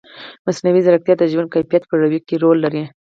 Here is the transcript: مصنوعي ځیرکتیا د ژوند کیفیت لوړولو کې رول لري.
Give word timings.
مصنوعي 0.45 0.81
ځیرکتیا 0.85 1.15
د 1.17 1.23
ژوند 1.31 1.51
کیفیت 1.53 1.83
لوړولو 1.85 2.19
کې 2.27 2.35
رول 2.43 2.57
لري. 2.65 2.83